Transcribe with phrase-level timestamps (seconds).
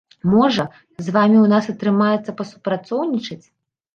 [0.33, 0.63] Можа,
[1.07, 3.43] з вамі ў нас атрымаецца пасупрацоўнічаць?